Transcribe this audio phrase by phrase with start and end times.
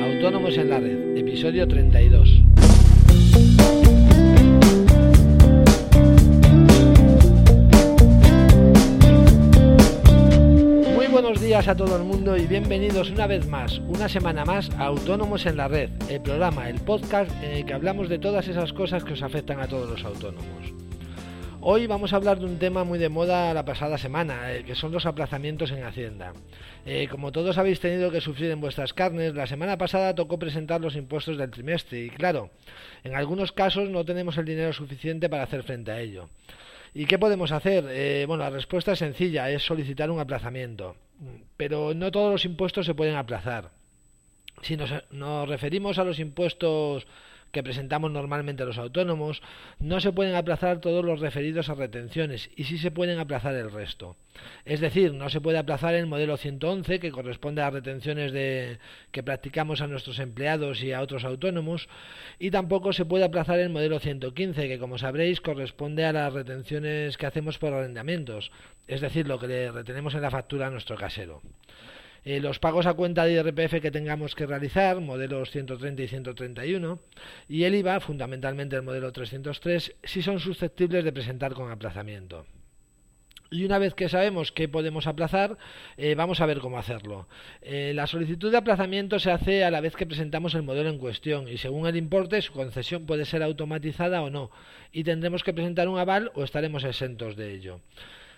[0.00, 2.28] Autónomos en la Red, episodio 32.
[10.94, 14.70] Muy buenos días a todo el mundo y bienvenidos una vez más, una semana más
[14.78, 18.46] a Autónomos en la Red, el programa, el podcast en el que hablamos de todas
[18.46, 20.79] esas cosas que os afectan a todos los autónomos.
[21.62, 24.74] Hoy vamos a hablar de un tema muy de moda la pasada semana, eh, que
[24.74, 26.32] son los aplazamientos en Hacienda.
[26.86, 30.80] Eh, como todos habéis tenido que sufrir en vuestras carnes, la semana pasada tocó presentar
[30.80, 32.48] los impuestos del trimestre y claro,
[33.04, 36.30] en algunos casos no tenemos el dinero suficiente para hacer frente a ello.
[36.94, 37.84] ¿Y qué podemos hacer?
[37.90, 40.96] Eh, bueno, la respuesta es sencilla, es solicitar un aplazamiento.
[41.58, 43.70] Pero no todos los impuestos se pueden aplazar.
[44.62, 47.06] Si nos referimos a los impuestos
[47.52, 49.42] que presentamos normalmente los autónomos,
[49.78, 53.70] no se pueden aplazar todos los referidos a retenciones y sí se pueden aplazar el
[53.70, 54.16] resto.
[54.64, 58.78] Es decir, no se puede aplazar el modelo 111 que corresponde a retenciones de,
[59.10, 61.88] que practicamos a nuestros empleados y a otros autónomos
[62.38, 67.16] y tampoco se puede aplazar el modelo 115 que como sabréis corresponde a las retenciones
[67.16, 68.50] que hacemos por arrendamientos,
[68.86, 71.42] es decir, lo que le retenemos en la factura a nuestro casero.
[72.24, 76.98] Eh, los pagos a cuenta de IRPF que tengamos que realizar, modelos 130 y 131,
[77.48, 82.46] y el IVA, fundamentalmente el modelo 303, si son susceptibles de presentar con aplazamiento.
[83.52, 85.58] Y una vez que sabemos qué podemos aplazar,
[85.96, 87.26] eh, vamos a ver cómo hacerlo.
[87.62, 90.98] Eh, la solicitud de aplazamiento se hace a la vez que presentamos el modelo en
[90.98, 94.52] cuestión y según el importe su concesión puede ser automatizada o no
[94.92, 97.80] y tendremos que presentar un aval o estaremos exentos de ello.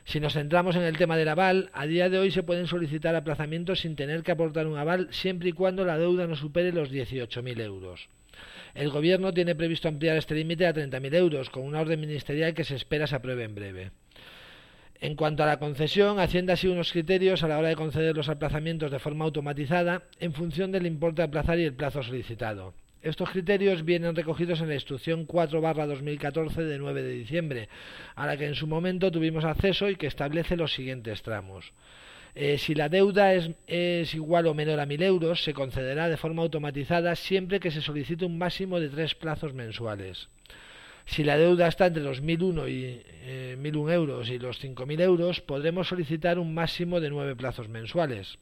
[0.05, 3.14] Si nos centramos en el tema del aval, a día de hoy se pueden solicitar
[3.14, 6.91] aplazamientos sin tener que aportar un aval siempre y cuando la deuda no supere los
[6.91, 8.08] 18.000 euros.
[8.75, 12.64] El Gobierno tiene previsto ampliar este límite a 30.000 euros, con una orden ministerial que
[12.64, 13.91] se espera se apruebe en breve.
[15.00, 18.28] En cuanto a la concesión, Hacienda sigue unos criterios a la hora de conceder los
[18.28, 22.75] aplazamientos de forma automatizada en función del importe a aplazar y el plazo solicitado.
[23.03, 27.69] Estos criterios vienen recogidos en la instrucción 4-2014 de 9 de diciembre,
[28.14, 31.73] a la que en su momento tuvimos acceso y que establece los siguientes tramos.
[32.36, 36.42] Eh, si la deuda es, igual o menor a 1.000 euros, se concederá de forma
[36.42, 40.29] automatizada siempre que se solicite un máximo de tres plazos mensuales.
[41.05, 45.40] Si la deuda está entre los 1.001 y eh, 1.001 euros y los 5.000 euros,
[45.40, 48.39] podremos solicitar un máximo de nueve plazos mensuales.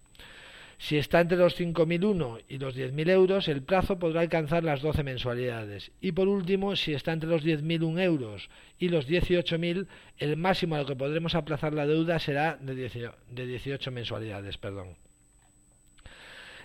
[0.82, 5.02] Si está entre los 5.001 y los 10.000 euros, el plazo podrá alcanzar las 12
[5.02, 5.92] mensualidades.
[6.00, 8.48] Y por último, si está entre los 10.001 euros
[8.78, 9.86] y los 18.000,
[10.16, 14.56] el máximo a lo que podremos aplazar la deuda será de 18 mensualidades.
[14.56, 14.96] Perdón.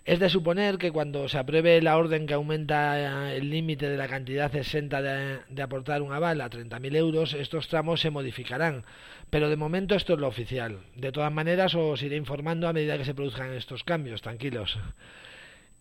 [0.06, 4.08] Es de suponer que cuando se apruebe la orden que aumenta el límite de la
[4.08, 8.86] cantidad exenta de, de aportar un aval a 30.000 euros, estos tramos se modificarán.
[9.32, 10.82] Pero de momento esto es lo oficial.
[10.96, 14.78] De todas maneras os iré informando a medida que se produzcan estos cambios, tranquilos.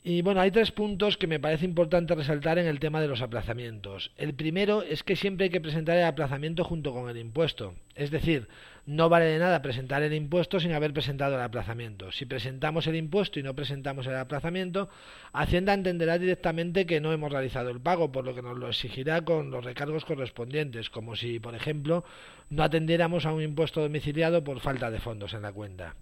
[0.07, 3.23] Y bueno, hay tres puntos que me parece importante resaltar en el tema de los
[3.23, 4.13] aplazamientos.
[4.19, 7.75] El primero es que siempre hay que presentar el aplazamiento junto con el impuesto.
[7.95, 8.47] Es decir,
[8.85, 12.13] no vale de nada presentar el impuesto sin haber presentado el aplazamiento.
[12.13, 14.91] Si presentamos el impuesto y no presentamos el aplazamiento,
[15.33, 19.23] Hacienda entenderá directamente que no hemos realizado el pago, por lo que nos lo exigirá
[19.23, 22.05] con los recargos correspondientes, como si, por ejemplo,
[22.51, 25.95] no atendiéramos a un impuesto domiciliado por falta de fondos en la cuenta.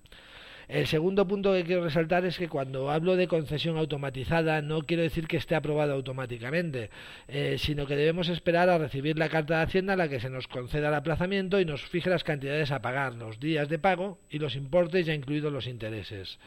[0.68, 5.02] El segundo punto que quiero resaltar es que cuando hablo de concesión automatizada no quiero
[5.02, 6.90] decir que esté aprobado automáticamente,
[7.28, 10.30] eh, sino que debemos esperar a recibir la carta de Hacienda a la que se
[10.30, 14.18] nos conceda el aplazamiento y nos fije las cantidades a pagar, los días de pago
[14.30, 16.38] y los importes ya incluidos los intereses.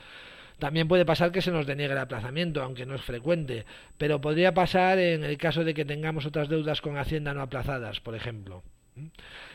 [0.59, 3.65] También puede pasar que se nos deniegue el aplazamiento, aunque no es frecuente,
[3.97, 7.99] pero podría pasar en el caso de que tengamos otras deudas con Hacienda no aplazadas,
[7.99, 8.63] por ejemplo.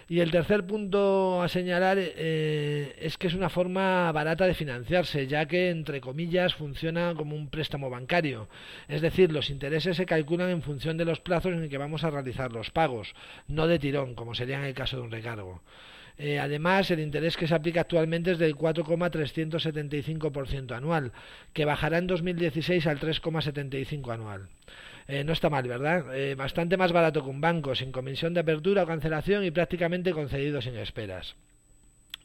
[0.08, 5.28] Y el tercer punto a señalar eh, es que es una forma barata de financiarse,
[5.28, 8.48] ya que, entre comillas, funciona como un préstamo bancario.
[8.88, 12.10] Es decir, los intereses se calculan en función de los plazos en que vamos a
[12.10, 13.14] realizar los pagos,
[13.46, 15.62] no de tirón, como sería en el caso de un recargo.
[16.18, 21.12] Eh, además, el interés que se aplica actualmente es del 4,375% anual,
[21.52, 24.48] que bajará en 2016 al 3,75% anual.
[25.08, 26.14] Eh, no está mal, ¿verdad?
[26.14, 30.12] Eh, bastante más barato que un banco, sin comisión de apertura o cancelación y prácticamente
[30.12, 31.34] concedido sin esperas.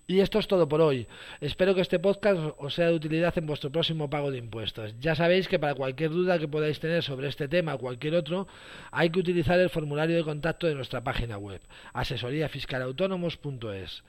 [0.07, 1.07] Y esto es todo por hoy.
[1.41, 4.93] Espero que este podcast os sea de utilidad en vuestro próximo pago de impuestos.
[4.99, 8.47] Ya sabéis que para cualquier duda que podáis tener sobre este tema o cualquier otro,
[8.91, 11.59] hay que utilizar el formulario de contacto de nuestra página web,
[11.93, 14.03] asesoríafiscalautónomos.es.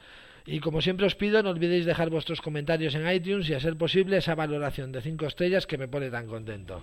[0.49, 3.77] Y como siempre os pido, no olvidéis dejar vuestros comentarios en iTunes y a ser
[3.77, 6.83] posible esa valoración de 5 estrellas que me pone tan contento.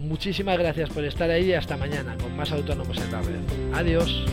[0.00, 3.40] Muchísimas gracias por estar ahí y hasta mañana con más autónomos en la red.
[3.72, 4.24] Adiós.